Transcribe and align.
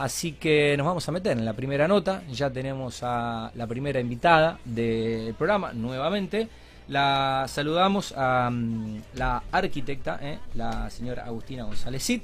Así 0.00 0.32
que 0.32 0.76
nos 0.78 0.86
vamos 0.86 1.06
a 1.06 1.12
meter 1.12 1.36
en 1.36 1.44
la 1.44 1.52
primera 1.52 1.86
nota. 1.86 2.22
Ya 2.32 2.48
tenemos 2.48 3.02
a 3.02 3.52
la 3.54 3.66
primera 3.66 4.00
invitada 4.00 4.58
del 4.64 5.34
programa 5.34 5.74
nuevamente. 5.74 6.48
La 6.88 7.44
saludamos 7.46 8.14
a 8.16 8.48
mm, 8.50 9.02
la 9.16 9.42
arquitecta, 9.52 10.18
¿eh? 10.22 10.38
la 10.54 10.88
señora 10.88 11.26
Agustina 11.26 11.64
González 11.64 12.02
Cid, 12.02 12.22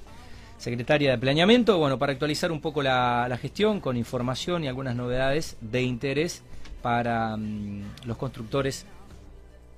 secretaria 0.56 1.10
de 1.10 1.18
Planeamiento, 1.18 1.76
bueno, 1.76 1.98
para 1.98 2.12
actualizar 2.12 2.50
un 2.50 2.62
poco 2.62 2.82
la, 2.82 3.38
gestión 3.42 3.80
con 3.80 3.98
información 3.98 4.64
y 4.64 4.68
algunas 4.68 4.96
novedades 4.96 5.58
de 5.60 5.82
interés 5.82 6.42
para 6.80 7.36
mm, 7.36 8.06
los 8.06 8.16
constructores 8.16 8.86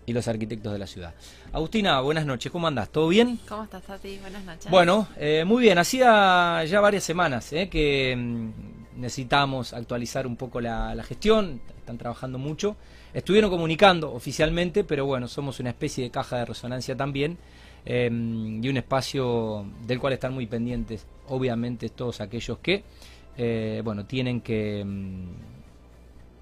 y 0.09 0.13
los 0.13 0.27
arquitectos 0.27 0.73
de 0.73 0.79
la 0.79 0.87
ciudad. 0.87 1.15
Agustina, 1.53 2.01
buenas 2.01 2.25
noches, 2.25 2.51
¿cómo 2.51 2.67
andás? 2.67 2.89
¿Todo 2.91 3.09
bien? 3.09 3.39
¿Cómo 3.49 3.65
estás, 3.65 3.83
Tati? 3.83 4.19
Buenas 4.19 4.45
noches. 4.45 4.71
Bueno, 4.71 5.09
eh, 5.17 5.45
muy 5.47 5.63
bien, 5.63 5.79
hacía 5.79 6.65
ya 6.65 6.81
varias 6.81 7.05
semanas 7.05 7.53
eh, 7.53 7.69
que 7.69 8.17
mm, 8.17 9.01
necesitamos 9.01 9.73
actualizar 9.75 10.27
un 10.27 10.37
poco 10.37 10.61
la, 10.61 10.95
la 10.95 11.03
gestión, 11.03 11.61
están 11.79 11.99
trabajando 11.99 12.39
mucho. 12.39 12.77
Estuvieron 13.15 13.51
comunicando 13.51 14.13
oficialmente, 14.13 14.85
pero 14.85 15.07
bueno, 15.07 15.29
somos 15.29 15.61
una 15.61 15.71
especie 15.71 16.05
de 16.05 16.11
caja 16.11 16.39
de 16.39 16.45
resonancia 16.45 16.97
también 16.97 17.39
eh, 17.87 18.11
y 18.11 18.69
un 18.69 18.77
espacio 18.77 19.67
del 19.87 19.99
cual 19.99 20.13
están 20.13 20.35
muy 20.35 20.47
pendientes, 20.47 21.07
obviamente, 21.29 21.89
todos 21.89 22.21
aquellos 22.21 22.59
que, 22.59 22.85
eh, 23.37 23.81
bueno, 23.85 24.05
tienen 24.05 24.41
que 24.41 24.85
mm, 24.85 25.58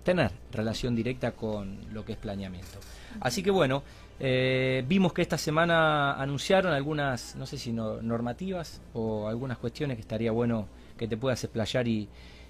tener 0.07 0.31
relación 0.53 0.95
directa 0.97 1.33
con 1.33 1.77
lo 1.93 2.05
que 2.07 2.13
es 2.13 2.19
planeamiento. 2.19 2.79
Así 3.21 3.43
que 3.43 3.51
bueno, 3.51 3.83
eh, 4.21 4.83
vimos 4.89 5.13
que 5.13 5.21
esta 5.21 5.37
semana 5.37 6.15
anunciaron 6.15 6.73
algunas, 6.73 7.37
no 7.37 7.45
sé 7.45 7.59
si 7.59 7.73
no- 7.73 8.01
normativas 8.01 8.81
o 8.95 9.29
algunas 9.29 9.59
cuestiones 9.59 9.97
que 9.97 10.01
estaría 10.01 10.33
bueno 10.33 10.69
que 10.97 11.07
te 11.09 11.17
puedas 11.19 11.43
explayar 11.45 11.87
y, 11.89 12.09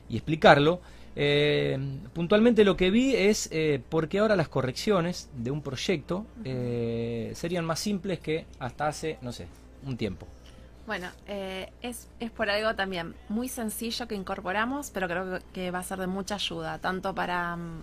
y 0.08 0.16
explicarlo. 0.16 0.80
Eh, 1.18 1.78
puntualmente 2.12 2.62
lo 2.62 2.76
que 2.76 2.90
vi 2.90 3.16
es 3.16 3.48
eh, 3.50 3.80
porque 3.88 4.18
ahora 4.18 4.36
las 4.36 4.48
correcciones 4.48 5.30
de 5.34 5.50
un 5.50 5.62
proyecto 5.62 6.26
eh, 6.44 7.32
serían 7.34 7.64
más 7.64 7.80
simples 7.80 8.20
que 8.20 8.44
hasta 8.58 8.86
hace, 8.86 9.16
no 9.22 9.32
sé, 9.32 9.46
un 9.86 9.96
tiempo. 9.96 10.26
Bueno, 10.86 11.08
eh, 11.26 11.72
es, 11.82 12.08
es 12.20 12.30
por 12.30 12.48
algo 12.48 12.74
también 12.76 13.14
muy 13.28 13.48
sencillo 13.48 14.06
que 14.06 14.14
incorporamos, 14.14 14.90
pero 14.90 15.08
creo 15.08 15.40
que- 15.52 15.70
va 15.70 15.80
a 15.80 15.82
ser 15.82 15.98
de 15.98 16.06
mucha 16.06 16.36
ayuda, 16.36 16.78
tanto 16.78 17.14
para, 17.14 17.56
mm, 17.56 17.82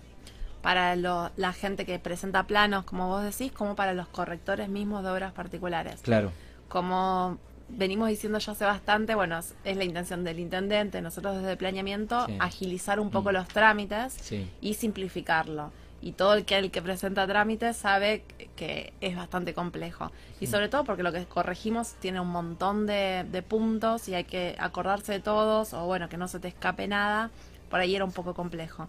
para 0.62 0.96
lo- 0.96 1.30
la 1.36 1.52
gente 1.52 1.84
que 1.84 1.98
presenta 1.98 2.44
planos, 2.44 2.84
como 2.84 3.08
vos 3.08 3.22
decís, 3.22 3.52
como 3.52 3.76
para 3.76 3.92
los 3.92 4.08
correctores 4.08 4.68
mismos 4.70 5.02
de 5.04 5.10
obras 5.10 5.32
particulares. 5.32 6.00
Claro. 6.00 6.32
Como 6.68 7.36
venimos 7.68 8.08
diciendo 8.08 8.38
ya 8.38 8.52
hace 8.52 8.64
bastante, 8.64 9.14
bueno, 9.14 9.38
es, 9.38 9.54
es 9.64 9.76
la 9.76 9.84
intención 9.84 10.24
del 10.24 10.38
intendente, 10.38 11.02
nosotros 11.02 11.36
desde 11.36 11.56
planeamiento, 11.58 12.24
Sí. 12.26 12.36
agilizar 12.40 13.00
un 13.00 13.10
poco 13.10 13.30
Mm. 13.30 13.34
los 13.34 13.48
trámites 13.48 14.14
Sí. 14.14 14.50
y 14.62 14.74
simplificarlo. 14.74 15.70
Y 16.04 16.12
todo 16.12 16.34
el 16.34 16.44
que 16.44 16.58
el 16.58 16.70
que 16.70 16.82
presenta 16.82 17.26
trámites 17.26 17.78
sabe 17.78 18.24
que- 18.56 18.92
es 19.00 19.16
bastante 19.16 19.54
complejo. 19.54 20.12
Y 20.38 20.46
sobre 20.48 20.68
todo 20.68 20.84
porque 20.84 21.02
lo 21.02 21.12
que 21.12 21.24
corregimos 21.24 21.94
tiene 21.94 22.20
un 22.20 22.28
montón 22.28 22.84
de, 22.86 23.24
de 23.32 23.42
puntos 23.42 24.06
y 24.10 24.14
hay 24.14 24.24
que 24.24 24.54
acordarse 24.58 25.12
de 25.12 25.20
todos 25.20 25.72
o 25.72 25.86
bueno, 25.86 26.10
que 26.10 26.18
no 26.18 26.28
se 26.28 26.40
te 26.40 26.48
escape 26.48 26.86
nada. 26.88 27.30
Por 27.70 27.80
ahí 27.80 27.96
era 27.96 28.04
un 28.04 28.12
poco 28.12 28.34
complejo. 28.34 28.86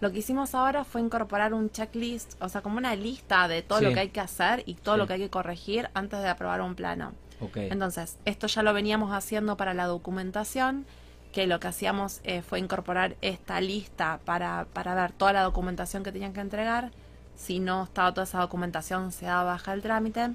Lo 0.00 0.12
que 0.12 0.18
hicimos 0.18 0.54
ahora 0.54 0.84
fue 0.84 1.00
incorporar 1.00 1.54
un 1.54 1.70
checklist, 1.70 2.34
o 2.42 2.50
sea, 2.50 2.60
como 2.60 2.76
una 2.76 2.94
lista 2.94 3.48
de 3.48 3.62
todo 3.62 3.78
Sí. 3.78 3.86
lo 3.86 3.94
que 3.94 4.00
hay 4.00 4.08
que 4.10 4.20
hacer 4.20 4.62
y 4.66 4.74
todo 4.74 4.94
Sí. 4.96 4.98
lo 5.00 5.06
que 5.06 5.14
hay 5.14 5.20
que 5.20 5.30
corregir 5.30 5.88
antes 5.94 6.20
de 6.20 6.28
aprobar 6.28 6.60
un 6.60 6.74
plano. 6.74 7.12
Entonces, 7.54 8.18
esto 8.26 8.46
ya 8.46 8.62
lo 8.62 8.74
veníamos 8.74 9.10
haciendo 9.12 9.56
para 9.56 9.72
la 9.72 9.86
documentación, 9.86 10.84
que 11.32 11.46
lo 11.46 11.60
que 11.60 11.68
hacíamos 11.68 12.20
eh, 12.24 12.42
fue 12.42 12.58
incorporar 12.58 13.16
esta 13.20 13.60
lista 13.60 14.20
para, 14.24 14.66
para 14.72 14.94
ver 14.94 15.12
toda 15.12 15.32
la 15.32 15.42
documentación 15.42 16.02
que 16.02 16.12
tenían 16.12 16.32
que 16.32 16.40
entregar. 16.40 16.90
Si 17.36 17.60
no 17.60 17.84
estaba 17.84 18.12
toda 18.12 18.24
esa 18.24 18.40
documentación, 18.40 19.12
se 19.12 19.26
daba 19.26 19.44
baja 19.44 19.72
el 19.72 19.82
trámite. 19.82 20.30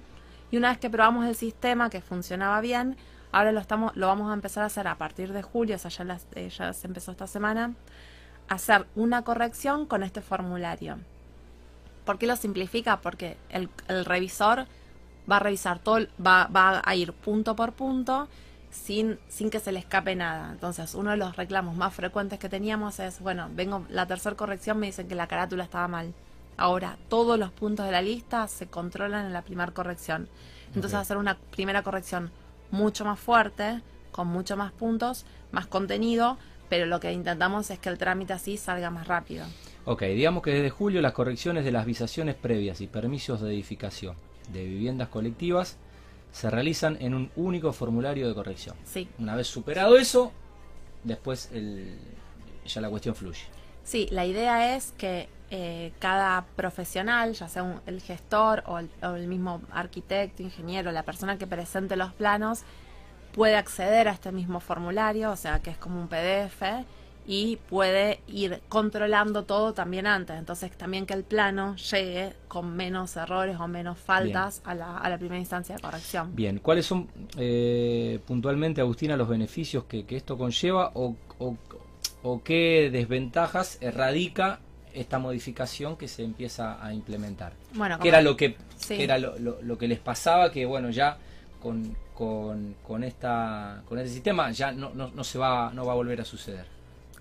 Y 0.52 0.58
una 0.58 0.70
vez 0.70 0.78
que 0.78 0.90
probamos 0.90 1.26
el 1.26 1.36
sistema, 1.36 1.90
que 1.90 2.02
funcionaba 2.02 2.62
bien, 2.62 2.96
ahora 3.32 3.52
lo, 3.52 3.60
estamos, 3.60 3.96
lo 3.96 4.08
vamos 4.08 4.30
a 4.30 4.34
empezar 4.34 4.64
a 4.64 4.68
hacer 4.68 4.88
a 4.88 4.96
partir 4.96 5.34
de 5.34 5.42
julio, 5.42 5.76
o 5.76 5.80
sea, 5.80 5.90
ya, 5.90 6.20
eh, 6.36 6.50
se 6.50 6.88
empezó 6.88 7.12
esta 7.12 7.28
semana, 7.28 7.74
hacer 8.48 8.86
una 8.96 9.24
corrección 9.24 9.86
con 9.86 10.04
este 10.04 10.22
formulario. 10.22 11.00
¿Por 12.06 12.20
qué 12.20 12.28
lo 12.28 12.36
simplifica? 12.36 13.02
Porque 13.02 13.38
el, 13.50 13.70
el 13.88 14.06
revisor 14.06 14.68
va 15.30 15.38
a 15.38 15.40
revisar 15.40 15.80
todo, 15.80 16.06
va, 16.26 16.48
va 16.48 16.82
a 16.86 16.96
ir 16.96 17.14
punto 17.14 17.56
por 17.56 17.74
punto 17.74 18.28
sin, 18.74 19.20
sin 19.30 19.50
que 19.50 19.60
se 19.60 19.72
le 19.72 19.80
escape 19.80 20.16
nada. 20.16 20.52
Entonces, 20.52 20.96
uno 20.96 21.12
de 21.12 21.18
los 21.18 21.36
reclamos 21.38 21.76
más 21.76 21.94
frecuentes 21.94 22.40
que 22.40 22.50
teníamos 22.50 23.00
es, 23.00 23.20
bueno, 23.22 23.50
vengo 23.54 23.86
la 23.90 24.06
tercera 24.08 24.36
corrección, 24.36 24.80
me 24.80 24.88
dicen 24.88 25.08
que 25.08 25.16
la 25.16 25.28
carátula 25.28 25.64
estaba 25.64 25.88
mal. 25.88 26.14
Ahora, 26.58 26.98
todos 27.10 27.40
los 27.40 27.52
puntos 27.52 27.86
de 27.86 27.92
la 27.92 28.02
lista 28.02 28.48
se 28.48 28.68
controlan 28.68 29.26
en 29.28 29.34
la 29.34 29.42
primera 29.44 29.72
corrección. 29.72 30.28
Entonces, 30.68 30.94
Ok. 30.96 31.02
hacer 31.02 31.18
una 31.18 31.38
primera 31.52 31.84
corrección 31.84 32.32
mucho 32.72 33.06
más 33.06 33.20
fuerte, 33.20 33.82
con 34.12 34.28
mucho 34.28 34.58
más 34.58 34.72
puntos, 34.72 35.26
más 35.52 35.68
contenido, 35.68 36.38
pero 36.70 36.86
lo 36.86 37.00
que 37.00 37.12
intentamos 37.12 37.70
es 37.70 37.80
que 37.80 37.90
el 37.90 37.98
trámite 37.98 38.34
así 38.34 38.58
salga 38.58 38.90
más 38.90 39.08
rápido. 39.08 39.46
Ok, 39.86 40.04
digamos 40.04 40.42
que 40.44 40.52
desde 40.52 40.70
julio 40.70 41.02
las 41.02 41.12
correcciones 41.14 41.66
de 41.66 41.72
las 41.72 41.86
visaciones 41.86 42.36
previas 42.36 42.82
y 42.82 42.88
permisos 42.88 43.42
de 43.42 43.50
edificación 43.54 44.16
de 44.52 44.64
viviendas 44.64 45.10
colectivas 45.10 45.78
se 46.34 46.50
realizan 46.50 46.98
en 47.00 47.14
un 47.14 47.32
único 47.38 47.72
formulario 47.72 48.28
de 48.28 48.34
corrección. 48.36 48.76
Sí. 48.84 49.08
Una 49.20 49.36
vez 49.38 49.48
superado 49.48 49.98
eso, 49.98 50.34
después 51.06 51.50
el- 51.54 51.98
ya 52.66 52.82
la 52.82 52.90
cuestión 52.90 53.16
fluye. 53.16 53.44
Sí, 53.86 54.08
la 54.12 54.26
idea 54.26 54.76
es 54.76 54.92
que 54.98 55.30
eh, 55.56 55.94
cada 56.00 56.46
profesional, 56.56 57.34
ya 57.34 57.48
sea 57.48 57.62
un- 57.62 57.80
el 57.86 58.02
gestor 58.02 58.64
o 58.66 58.80
el, 58.80 58.90
o 59.04 59.12
el 59.14 59.28
mismo 59.28 59.62
arquitecto, 59.72 60.42
ingeniero, 60.42 60.92
la 60.92 61.04
persona 61.04 61.38
que 61.38 61.46
presente 61.46 61.96
los 61.96 62.12
planos, 62.14 62.64
puede 63.34 63.56
acceder 63.56 64.08
a 64.08 64.12
este 64.14 64.32
mismo 64.32 64.60
formulario, 64.60 65.30
o 65.32 65.36
sea 65.36 65.60
que 65.62 65.70
es 65.70 65.78
como 65.78 66.02
un 66.02 66.08
PDF, 66.08 66.86
y 67.26 67.58
puede 67.70 68.20
ir 68.28 68.62
controlando 68.70 69.44
todo 69.44 69.74
también 69.74 70.08
antes. 70.08 70.38
Entonces 70.38 70.72
también 70.72 71.06
que 71.06 71.14
el 71.14 71.24
plano 71.24 71.76
llegue 71.76 72.34
con 72.48 72.76
menos 72.76 73.16
errores 73.16 73.58
o 73.60 73.68
menos 73.68 73.98
faltas 73.98 74.62
a 74.66 74.76
la, 74.76 74.98
a 74.98 75.10
la 75.10 75.18
primera 75.18 75.40
instancia 75.40 75.76
de 75.76 75.82
corrección. 75.82 76.36
Bien, 76.36 76.60
¿cuáles 76.60 76.86
son 76.86 77.08
eh, 77.38 78.20
puntualmente, 78.28 78.82
Agustina, 78.82 79.16
los 79.18 79.28
beneficios 79.30 79.86
que, 79.86 80.06
que 80.06 80.16
esto 80.18 80.38
conlleva 80.38 80.92
o, 80.96 81.16
o- 81.40 81.58
o 82.26 82.42
qué 82.44 82.90
desventajas 82.92 83.78
erradica 83.82 84.60
esta 84.94 85.18
modificación 85.20 85.98
que 85.98 86.08
se 86.08 86.24
empieza 86.24 86.84
a 86.86 86.94
implementar? 86.94 87.54
Bueno, 87.74 88.00
que 88.00 88.08
era 88.10 88.22
lo 88.22 88.36
que, 88.38 88.56
Sí. 88.78 88.98
que 88.98 89.04
era 89.06 89.18
lo, 89.18 89.38
lo- 89.40 89.62
lo 89.62 89.78
que 89.78 89.88
les 89.88 90.00
pasaba 90.00 90.52
que 90.52 90.66
bueno 90.66 90.90
ya 90.90 91.18
con, 91.62 91.96
con, 92.14 92.76
con 92.86 93.04
esta 93.04 93.82
con 93.88 93.98
este 93.98 94.12
sistema 94.12 94.52
ya 94.52 94.72
no, 94.74 94.92
no, 94.94 95.10
no 95.10 95.24
se 95.24 95.38
va 95.40 95.72
no 95.74 95.86
va 95.86 95.94
a 95.94 95.96
volver 95.96 96.20
a 96.22 96.26
suceder 96.26 96.66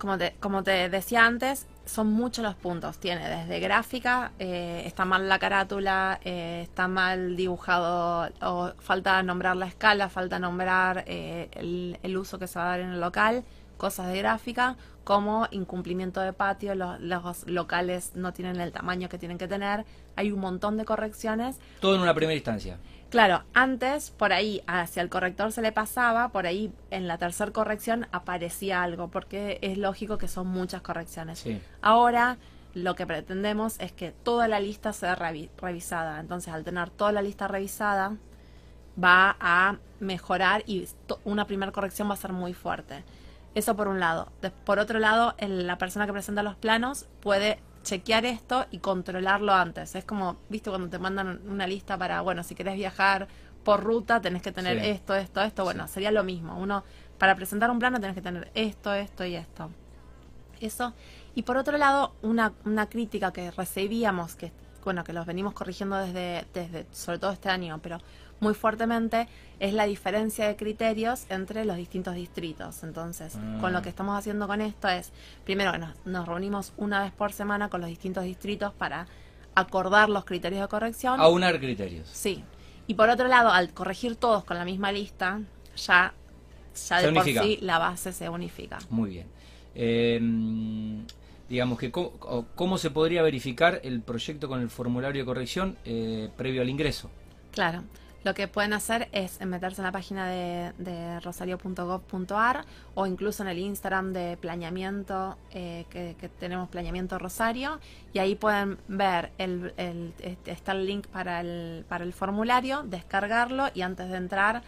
Como 0.02 0.18
te, 0.18 0.34
como 0.40 0.64
te 0.64 0.88
decía 0.88 1.24
antes, 1.24 1.68
son 1.84 2.08
muchos 2.08 2.42
los 2.42 2.56
puntos. 2.56 2.98
Tiene 2.98 3.28
desde 3.28 3.60
gráfica, 3.60 4.32
eh, 4.40 4.82
está 4.84 5.04
mal 5.04 5.28
la 5.28 5.38
carátula, 5.38 6.18
eh, 6.24 6.62
está 6.64 6.88
mal 6.88 7.36
dibujado, 7.36 8.28
o 8.42 8.72
falta 8.80 9.22
nombrar 9.22 9.54
la 9.54 9.66
escala, 9.66 10.08
falta 10.08 10.40
nombrar 10.40 11.04
eh, 11.06 11.48
el, 11.52 12.00
el 12.02 12.16
uso 12.16 12.40
que 12.40 12.48
se 12.48 12.58
va 12.58 12.64
a 12.64 12.68
dar 12.70 12.80
en 12.80 12.88
el 12.88 13.00
local, 13.00 13.44
cosas 13.76 14.08
de 14.08 14.18
gráfica, 14.18 14.74
como 15.04 15.46
incumplimiento 15.52 16.20
de 16.20 16.32
patio, 16.32 16.74
los, 16.74 16.98
los 16.98 17.46
locales 17.46 18.10
no 18.16 18.32
tienen 18.32 18.60
el 18.60 18.72
tamaño 18.72 19.08
que 19.08 19.18
tienen 19.18 19.38
que 19.38 19.46
tener. 19.46 19.84
Hay 20.16 20.32
un 20.32 20.40
montón 20.40 20.78
de 20.78 20.84
correcciones 20.84 21.60
todo 21.78 21.94
en 21.94 22.00
una 22.00 22.12
primera 22.12 22.34
instancia 22.34 22.76
Claro, 23.12 23.42
antes 23.52 24.10
por 24.10 24.32
ahí 24.32 24.62
hacia 24.66 25.02
el 25.02 25.10
corrector 25.10 25.52
se 25.52 25.60
le 25.60 25.70
pasaba, 25.70 26.30
por 26.30 26.46
ahí 26.46 26.72
en 26.90 27.06
la 27.06 27.18
tercera 27.18 27.52
corrección 27.52 28.06
aparecía 28.10 28.82
algo, 28.82 29.08
porque 29.08 29.58
es 29.60 29.76
lógico 29.76 30.16
que 30.16 30.28
son 30.28 30.46
muchas 30.46 30.80
correcciones. 30.80 31.38
sí 31.40 31.60
Ahora 31.82 32.38
lo 32.72 32.94
que 32.94 33.06
pretendemos 33.06 33.78
es 33.80 33.92
que 33.92 34.12
toda 34.12 34.48
la 34.48 34.60
lista 34.60 34.94
sea 34.94 35.14
revi- 35.14 35.50
revisada. 35.58 36.18
Entonces, 36.20 36.54
al 36.54 36.64
tener 36.64 36.88
toda 36.88 37.12
la 37.12 37.20
lista 37.20 37.46
revisada, 37.48 38.16
va 39.02 39.36
a 39.40 39.76
mejorar 40.00 40.62
y 40.66 40.88
una 41.24 41.46
primera 41.46 41.70
corrección 41.70 42.08
va 42.08 42.14
a 42.14 42.16
ser 42.16 42.32
muy 42.32 42.54
fuerte. 42.54 43.04
Eso 43.54 43.76
por 43.76 43.88
un 43.88 44.00
lado. 44.00 44.32
Por 44.64 44.78
otro 44.78 44.98
lado, 44.98 45.34
el- 45.36 45.66
la 45.66 45.76
persona 45.76 46.06
que 46.06 46.12
presenta 46.14 46.42
los 46.42 46.56
planos 46.56 47.06
puede 47.20 47.60
chequear 47.82 48.24
esto 48.24 48.66
y 48.70 48.78
controlarlo 48.78 49.52
antes. 49.52 49.94
Es 49.94 50.04
como, 50.04 50.36
viste, 50.48 50.70
cuando 50.70 50.88
te 50.88 50.98
mandan 50.98 51.40
una 51.48 51.66
lista 51.66 51.98
para, 51.98 52.20
bueno, 52.20 52.42
si 52.42 52.54
querés 52.54 52.76
viajar 52.76 53.28
por 53.64 53.82
ruta, 53.82 54.20
tenés 54.20 54.42
que 54.42 54.52
tener 54.52 54.80
Sí. 54.80 54.88
esto, 54.88 55.14
esto, 55.14 55.40
esto. 55.42 55.64
Bueno, 55.64 55.86
Sí. 55.86 55.94
sería 55.94 56.10
lo 56.10 56.24
mismo. 56.24 56.58
Uno, 56.58 56.84
para 57.18 57.34
presentar 57.36 57.70
un 57.70 57.78
plano, 57.78 58.00
tenés 58.00 58.14
que 58.14 58.22
tener 58.22 58.50
esto, 58.54 58.92
esto 58.92 59.24
y 59.24 59.36
esto. 59.36 59.70
Eso. 60.60 60.92
Y 61.34 61.42
por 61.42 61.56
otro 61.56 61.76
lado, 61.78 62.14
una, 62.22 62.52
una 62.64 62.88
crítica 62.88 63.32
que 63.32 63.50
recibíamos, 63.50 64.34
que 64.36 64.52
bueno, 64.84 65.04
que 65.04 65.12
los 65.12 65.26
venimos 65.26 65.54
corrigiendo 65.54 65.96
desde, 65.96 66.44
desde, 66.52 66.86
sobre 66.90 67.18
todo 67.20 67.30
este 67.30 67.48
año, 67.48 67.78
pero 67.80 67.98
muy 68.42 68.54
fuertemente 68.54 69.28
es 69.60 69.72
la 69.72 69.84
diferencia 69.86 70.46
de 70.48 70.56
criterios 70.56 71.26
entre 71.30 71.64
los 71.64 71.76
distintos 71.76 72.14
distritos. 72.16 72.82
Entonces, 72.82 73.38
con 73.60 73.72
lo 73.72 73.78
Ah. 73.78 73.82
que 73.82 73.88
estamos 73.88 74.18
haciendo 74.18 74.46
con 74.48 74.60
esto 74.60 74.88
es, 74.88 75.12
primero 75.44 75.78
nos, 75.78 75.94
nos 76.04 76.26
reunimos 76.26 76.72
una 76.76 77.02
vez 77.02 77.12
por 77.12 77.32
semana 77.32 77.68
con 77.68 77.80
los 77.80 77.88
distintos 77.88 78.24
distritos 78.24 78.72
para 78.74 79.06
acordar 79.54 80.08
los 80.08 80.24
criterios 80.24 80.60
de 80.62 80.68
corrección. 80.68 81.20
Aunar 81.20 81.58
criterios. 81.60 82.08
Sí. 82.12 82.42
Y 82.88 82.94
por 82.94 83.08
otro 83.08 83.28
lado, 83.28 83.50
al 83.50 83.72
corregir 83.72 84.16
todos 84.16 84.42
con 84.44 84.58
la 84.58 84.64
misma 84.64 84.90
lista, 84.90 85.40
ya, 85.76 86.12
ya 86.88 87.00
de 87.00 87.12
por 87.12 87.24
sí 87.24 87.58
la 87.62 87.78
base 87.78 88.12
se 88.12 88.28
unifica. 88.28 88.78
Muy 88.90 89.10
bien. 89.10 89.26
Eh, 89.76 90.20
digamos 91.48 91.78
que 91.78 91.92
cómo, 91.92 92.46
cómo 92.56 92.76
se 92.78 92.90
podría 92.90 93.22
verificar 93.22 93.80
el 93.84 94.00
proyecto 94.00 94.48
con 94.48 94.60
el 94.60 94.68
formulario 94.68 95.22
de 95.22 95.26
corrección 95.26 95.76
eh, 95.84 96.28
previo 96.36 96.62
al 96.62 96.68
ingreso. 96.68 97.08
Claro. 97.52 97.84
Lo 98.24 98.34
que 98.34 98.46
pueden 98.46 98.72
hacer 98.72 99.08
es 99.12 99.40
meterse 99.44 99.80
en 99.80 99.84
la 99.86 99.92
página 99.92 100.28
de, 100.28 101.20
rosario.gov.ar 101.20 102.64
o 102.94 103.06
incluso 103.06 103.42
en 103.42 103.48
el 103.48 103.58
Instagram 103.58 104.12
de 104.12 104.36
planeamiento, 104.36 105.36
eh, 105.52 105.86
que, 105.90 106.14
que 106.20 106.28
tenemos 106.28 106.68
planeamiento 106.68 107.18
Rosario, 107.18 107.80
y 108.12 108.20
ahí 108.20 108.36
pueden 108.36 108.78
ver, 108.86 109.32
el, 109.38 109.72
el- 109.76 110.12
este, 110.20 110.52
está 110.52 110.70
el 110.72 110.86
link 110.86 111.06
para 111.08 111.40
el, 111.40 111.84
para 111.88 112.04
el 112.04 112.12
formulario, 112.12 112.84
descargarlo 112.84 113.66
y 113.74 113.82
antes 113.82 114.08
de 114.08 114.16
entrar, 114.16 114.62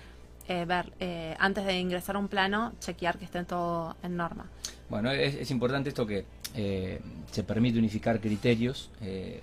eh, 0.48 0.64
ver, 0.64 0.92
eh, 0.98 1.36
antes 1.38 1.64
de 1.64 1.78
ingresar 1.78 2.16
un 2.16 2.26
plano, 2.28 2.72
chequear 2.80 3.18
que 3.18 3.24
esté 3.24 3.44
todo 3.44 3.96
en 4.02 4.16
norma. 4.16 4.46
Bueno, 4.90 5.10
es, 5.12 5.34
es 5.36 5.50
importante 5.52 5.88
esto 5.90 6.06
que 6.06 6.26
eh, 6.56 7.00
se 7.30 7.44
permite 7.44 7.78
unificar 7.78 8.20
criterios 8.20 8.90
eh, 9.00 9.40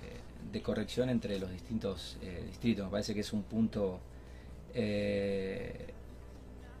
de 0.52 0.60
corrección 0.62 1.08
entre 1.10 1.38
los 1.38 1.50
distintos 1.50 2.16
eh, 2.22 2.44
distritos. 2.46 2.84
Me 2.86 2.90
parece 2.90 3.14
que 3.14 3.20
es 3.20 3.32
un 3.32 3.42
punto 3.44 3.98
eh, 4.74 5.86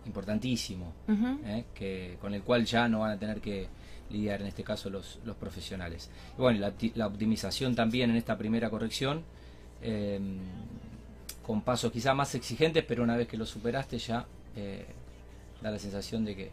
importantísimo, 0.06 0.92
eh, 1.08 1.64
que, 1.74 2.16
con 2.20 2.34
el 2.34 2.42
cual 2.42 2.64
ya 2.64 2.88
no 2.88 3.00
van 3.00 3.12
a 3.12 3.18
tener 3.18 3.40
que 3.40 3.68
lidiar 4.10 4.40
en 4.42 4.48
este 4.48 4.64
caso 4.64 4.90
los, 4.90 5.20
los 5.24 5.36
profesionales. 5.36 6.10
Y 6.36 6.40
bueno, 6.40 6.58
la, 6.60 6.72
la 6.94 7.06
optimización 7.06 7.74
también 7.74 8.10
en 8.10 8.16
esta 8.16 8.36
primera 8.36 8.68
corrección, 8.68 9.22
eh, 9.80 10.20
con 11.46 11.62
pasos 11.62 11.90
quizá 11.92 12.14
más 12.14 12.34
exigentes, 12.34 12.84
pero 12.86 13.02
una 13.02 13.16
vez 13.16 13.26
que 13.28 13.36
lo 13.36 13.46
superaste 13.46 13.98
ya 13.98 14.26
eh, 14.56 14.84
da 15.62 15.70
la 15.70 15.78
sensación 15.78 16.24
de 16.24 16.36
que 16.36 16.50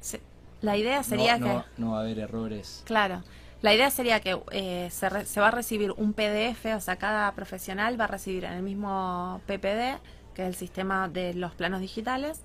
Sí. 0.00 0.18
La 0.62 0.76
idea 0.76 1.02
sería 1.02 1.36
no, 1.38 1.46
que... 1.46 1.52
no- 1.52 1.64
no 1.78 1.90
va 1.92 1.98
a 1.98 2.00
haber 2.02 2.18
errores. 2.20 2.82
Claro. 2.86 3.22
La 3.62 3.74
idea 3.74 3.90
sería 3.90 4.20
que 4.20 4.40
eh, 4.52 4.88
se, 4.90 5.08
re- 5.10 5.26
se 5.26 5.40
va 5.40 5.48
a 5.48 5.50
recibir 5.50 5.92
un 5.92 6.14
PDF, 6.14 6.64
o 6.76 6.80
sea, 6.80 6.96
cada 6.96 7.30
profesional 7.32 8.00
va 8.00 8.04
a 8.04 8.08
recibir 8.08 8.44
en 8.44 8.52
el 8.54 8.62
mismo 8.62 9.40
PPD, 9.46 10.00
que 10.34 10.42
es 10.42 10.48
el 10.48 10.54
sistema 10.54 11.08
de 11.08 11.34
los 11.34 11.52
planos 11.54 11.80
digitales, 11.80 12.40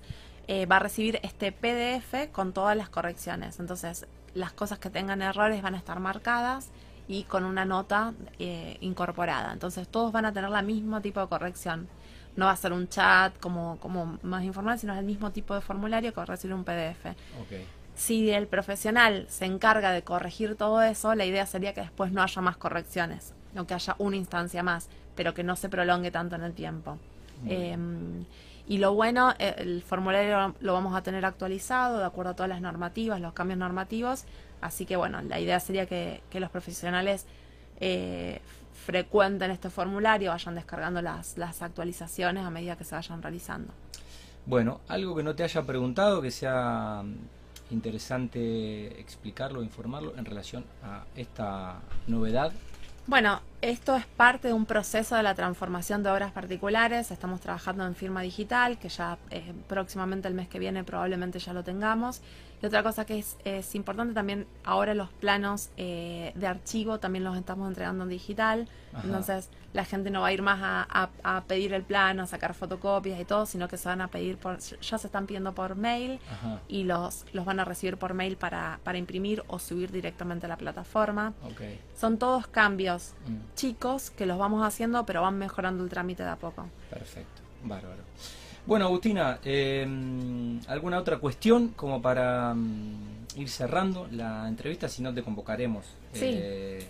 eh, 0.46 0.66
va 0.66 0.76
a 0.76 0.80
recibir 0.80 1.18
este 1.22 1.52
PDF 1.52 2.30
con 2.32 2.52
todas 2.52 2.76
las 2.76 2.90
correcciones. 2.90 3.58
Entonces, 3.60 4.06
las 4.34 4.52
cosas 4.52 4.78
que 4.78 4.90
tengan 4.90 5.22
errores 5.22 5.62
van 5.62 5.74
a 5.74 5.78
estar 5.78 6.00
marcadas 6.00 6.68
y 7.08 7.22
con 7.24 7.44
una 7.44 7.64
nota 7.64 8.12
eh, 8.38 8.76
incorporada. 8.80 9.52
Entonces, 9.54 9.88
todos 9.88 10.12
van 10.12 10.26
a 10.26 10.32
tener 10.34 10.50
la 10.50 10.60
mismo 10.62 11.00
tipo 11.00 11.20
de 11.20 11.28
corrección. 11.28 11.88
No 12.36 12.44
va 12.44 12.50
a 12.50 12.56
ser 12.56 12.74
un 12.74 12.88
chat 12.88 13.38
como, 13.38 13.78
como 13.80 14.18
más 14.22 14.44
informal, 14.44 14.78
sino 14.78 14.94
el 14.98 15.06
mismo 15.06 15.30
tipo 15.32 15.54
de 15.54 15.62
formulario 15.62 16.12
que 16.12 16.16
va 16.16 16.24
a 16.24 16.26
recibir 16.26 16.52
un 16.54 16.64
PDF. 16.64 17.06
Si 17.96 18.30
el 18.30 18.46
profesional 18.46 19.26
se 19.28 19.46
encarga 19.46 19.90
de 19.90 20.02
corregir 20.02 20.54
todo 20.54 20.82
eso, 20.82 21.14
la 21.14 21.24
idea 21.24 21.46
sería 21.46 21.72
que 21.72 21.80
después 21.80 22.12
no 22.12 22.22
haya 22.22 22.42
más 22.42 22.58
correcciones, 22.58 23.32
o 23.58 23.66
que 23.66 23.74
haya 23.74 23.96
una 23.98 24.16
instancia 24.16 24.62
más, 24.62 24.88
pero 25.16 25.32
que 25.32 25.42
no 25.42 25.56
se 25.56 25.68
prolongue 25.68 26.10
tanto 26.10 26.36
en 26.36 26.42
el 26.42 26.52
tiempo. 26.52 26.98
Eh, 27.46 27.76
y 28.68 28.78
lo 28.78 28.94
bueno, 28.94 29.34
eh, 29.38 29.54
el 29.58 29.82
formulario 29.82 30.54
lo 30.60 30.72
vamos 30.74 30.94
a 30.94 31.02
tener 31.02 31.24
actualizado 31.24 31.98
de 31.98 32.04
acuerdo 32.04 32.32
a 32.32 32.34
todas 32.34 32.50
las 32.50 32.60
normativas, 32.60 33.20
los 33.20 33.32
cambios 33.32 33.58
normativos, 33.58 34.24
así 34.60 34.84
que 34.84 34.96
bueno, 34.96 35.22
la 35.22 35.40
idea 35.40 35.58
sería 35.58 35.86
que, 35.86 36.20
que 36.30 36.38
los 36.38 36.50
profesionales 36.50 37.26
eh, 37.80 38.40
frecuenten 38.74 39.50
este 39.50 39.70
formulario, 39.70 40.30
vayan 40.30 40.54
descargando 40.54 41.00
las, 41.00 41.38
las 41.38 41.62
actualizaciones 41.62 42.44
a 42.44 42.50
medida 42.50 42.76
que 42.76 42.84
se 42.84 42.94
vayan 42.94 43.22
realizando. 43.22 43.72
Bueno, 44.44 44.80
algo 44.88 45.16
que 45.16 45.22
no 45.22 45.34
te 45.34 45.44
haya 45.44 45.62
preguntado, 45.62 46.20
que 46.20 46.30
sea 46.30 47.02
interesante 47.70 49.00
explicarlo, 49.00 49.62
informarlo 49.62 50.14
en 50.16 50.24
relación 50.24 50.64
a 50.82 51.04
esta 51.16 51.80
novedad. 52.06 52.52
Bueno, 53.06 53.40
esto 53.68 53.96
es 53.96 54.06
parte 54.06 54.48
de 54.48 54.54
un 54.54 54.64
proceso 54.66 55.16
de 55.16 55.22
la 55.22 55.34
transformación 55.34 56.02
de 56.02 56.10
obras 56.10 56.30
particulares. 56.32 57.10
Estamos 57.10 57.40
trabajando 57.40 57.84
en 57.86 57.94
firma 57.94 58.22
digital, 58.22 58.78
que 58.78 58.88
ya 58.88 59.18
eh, 59.30 59.52
próximamente 59.68 60.28
el 60.28 60.34
mes 60.34 60.48
que 60.48 60.58
viene 60.58 60.84
probablemente 60.84 61.38
ya 61.38 61.52
lo 61.52 61.64
tengamos. 61.64 62.22
Y 62.62 62.66
otra 62.66 62.82
cosa 62.82 63.04
que 63.04 63.18
es, 63.18 63.36
es 63.44 63.74
importante 63.74 64.14
también, 64.14 64.46
ahora 64.64 64.94
los 64.94 65.10
planos 65.10 65.68
eh, 65.76 66.32
de 66.36 66.46
archivo 66.46 66.98
también 66.98 67.22
los 67.24 67.36
estamos 67.36 67.68
entregando 67.68 68.04
en 68.04 68.10
digital. 68.10 68.66
Ajá. 68.94 69.02
Entonces 69.04 69.50
la 69.74 69.84
gente 69.84 70.08
no 70.10 70.22
va 70.22 70.28
a 70.28 70.32
ir 70.32 70.40
más 70.40 70.58
a, 70.62 70.86
a- 71.22 71.36
a 71.36 71.44
pedir 71.44 71.74
el 71.74 71.82
plano, 71.82 72.22
a 72.22 72.26
sacar 72.26 72.54
fotocopias 72.54 73.20
y 73.20 73.26
todo, 73.26 73.44
sino 73.44 73.68
que 73.68 73.76
se 73.76 73.90
van 73.90 74.00
a 74.00 74.08
pedir 74.08 74.38
por, 74.38 74.58
ya 74.58 74.96
se 74.96 75.06
están 75.06 75.26
pidiendo 75.26 75.54
por 75.54 75.76
mail 75.76 76.18
Ajá, 76.32 76.60
y 76.66 76.84
los, 76.84 77.26
los 77.34 77.44
van 77.44 77.60
a 77.60 77.66
recibir 77.66 77.98
por 77.98 78.14
mail 78.14 78.38
para, 78.38 78.80
para 78.84 78.96
imprimir 78.96 79.44
o 79.48 79.58
subir 79.58 79.92
directamente 79.92 80.46
a 80.46 80.48
la 80.48 80.56
plataforma. 80.56 81.34
ok. 81.42 81.60
Son 81.94 82.16
todos 82.18 82.46
cambios 82.46 83.12
Mm, 83.26 83.54
chicos 83.56 84.10
que 84.10 84.26
los 84.26 84.38
vamos 84.38 84.62
haciendo, 84.64 85.04
pero 85.04 85.22
van 85.22 85.36
mejorando 85.38 85.82
el 85.82 85.90
trámite 85.90 86.22
de 86.22 86.28
a 86.30 86.36
poco. 86.36 86.66
perfecto, 86.90 87.42
bárbaro. 87.64 88.02
Bueno, 88.66 88.86
Agustina, 88.86 89.38
eh, 89.44 89.86
¿alguna 90.68 90.98
otra 90.98 91.18
cuestión 91.18 91.68
como 91.68 92.00
para 92.02 92.52
mm, 92.54 93.26
ir 93.36 93.48
cerrando 93.48 94.08
la 94.10 94.46
entrevista? 94.48 94.88
Si 94.88 95.02
no, 95.02 95.12
te 95.14 95.22
convocaremos 95.22 95.84
Sí. 96.12 96.30
eh, 96.34 96.86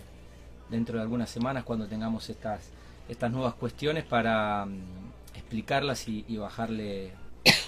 dentro 0.69 0.97
de 0.97 1.03
algunas 1.03 1.29
semanas 1.29 1.63
cuando 1.63 1.87
tengamos 1.87 2.29
estas, 2.29 2.61
estas 3.07 3.31
nuevas 3.31 3.53
cuestiones 3.53 4.03
para 4.05 4.65
mm, 4.65 4.79
explicarlas 5.35 6.07
y, 6.07 6.25
y 6.27 6.37
bajarle, 6.37 7.11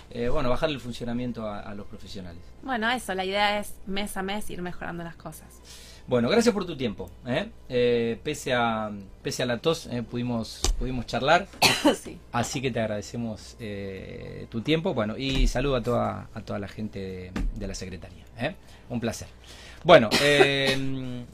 eh, 0.10 0.28
bueno, 0.30 0.50
bajarle 0.50 0.76
el 0.76 0.82
funcionamiento 0.82 1.48
a- 1.48 1.60
a 1.60 1.76
los 1.76 1.86
profesionales. 1.86 2.42
Bueno, 2.64 2.90
eso, 2.90 3.14
la 3.14 3.24
idea 3.26 3.60
es 3.60 3.76
mes 3.86 4.18
a 4.18 4.24
mes 4.24 4.50
ir 4.50 4.62
mejorando 4.64 5.04
las 5.04 5.16
cosas. 5.16 5.48
Bueno, 6.10 6.28
gracias 6.28 6.56
por 6.56 6.66
tu 6.66 6.76
tiempo. 6.76 7.08
¿eh? 7.28 7.50
Eh, 7.70 8.18
pese, 8.24 8.52
a, 8.52 8.90
pese 9.22 9.44
a 9.44 9.46
la 9.46 9.60
tos, 9.60 9.86
eh, 9.92 10.02
pudimos, 10.02 10.60
pudimos 10.80 11.06
charlar, 11.06 11.48
sí. 12.04 12.18
así 12.32 12.62
que 12.62 12.72
te 12.72 12.80
agradecemos 12.80 13.56
tu 14.50 14.62
tiempo. 14.62 14.96
Bueno, 14.96 15.16
y 15.20 15.46
saludo 15.46 15.76
a 15.76 15.84
toda, 15.84 16.30
a 16.34 16.42
toda 16.42 16.58
la 16.58 16.68
gente 16.68 17.00
de, 17.00 17.32
de 17.56 17.68
la 17.68 17.76
Secretaría. 17.76 18.24
Un 18.90 19.00
placer. 19.00 19.28
Bueno, 19.84 20.10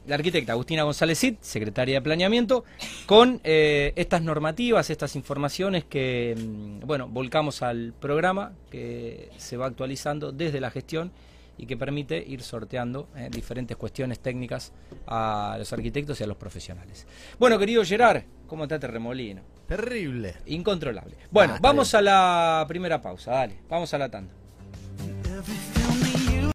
la 0.08 0.16
arquitecta 0.16 0.52
Agustina 0.52 0.84
González 0.84 1.20
Cid, 1.20 1.36
secretaria 1.40 1.96
de 1.96 2.02
Planeamiento, 2.02 2.66
con 3.06 3.40
eh, 3.46 3.94
estas 3.96 4.22
normativas, 4.24 4.90
estas 4.90 5.16
informaciones 5.16 5.86
que, 5.86 6.36
mm, 6.38 6.86
bueno, 6.86 7.08
volcamos 7.08 7.62
al 7.62 7.94
programa 8.00 8.52
que 8.70 9.30
se 9.38 9.56
va 9.56 9.68
actualizando 9.68 10.34
desde 10.34 10.60
la 10.60 10.70
gestión 10.70 11.12
y 11.58 11.66
que 11.66 11.78
permite 11.78 12.18
ir 12.18 12.42
sorteando 12.42 13.10
eh, 13.16 13.30
diferentes 13.32 13.78
cuestiones 13.78 14.20
técnicas 14.20 14.74
a 15.08 15.56
los 15.58 15.72
arquitectos 15.74 16.20
y 16.20 16.24
a 16.24 16.28
los 16.28 16.38
profesionales. 16.38 17.08
Bueno, 17.40 17.58
querido 17.58 17.84
Gerard, 17.84 18.24
¿cómo 18.48 18.64
está 18.64 18.76
este 18.76 18.88
remolino? 18.88 19.42
Terrible. 19.68 20.36
Incontrolable. 20.46 21.16
Bueno, 21.32 21.54
Ah, 21.56 21.60
vamos 21.62 21.94
a 21.96 22.02
la 22.02 22.66
primera 22.68 23.02
pausa, 23.02 23.32
dale, 23.32 23.58
vamos 23.70 23.94
a 23.94 23.98
la 23.98 24.10
tanda. 24.10 24.34